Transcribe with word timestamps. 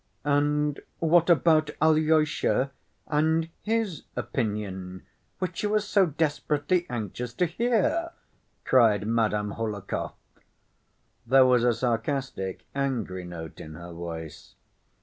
"And 0.25 0.79
what 0.97 1.29
about 1.29 1.69
Alyosha 1.79 2.71
and 3.05 3.49
his 3.61 4.01
opinion, 4.15 5.03
which 5.37 5.61
you 5.61 5.69
were 5.69 5.79
so 5.79 6.07
desperately 6.07 6.87
anxious 6.89 7.35
to 7.35 7.45
hear?" 7.45 8.11
cried 8.65 9.05
Madame 9.05 9.51
Hohlakov. 9.51 10.13
There 11.27 11.45
was 11.45 11.63
a 11.63 11.75
sarcastic, 11.75 12.65
angry 12.73 13.25
note 13.25 13.59
in 13.61 13.75
her 13.75 13.93
voice. 13.93 14.55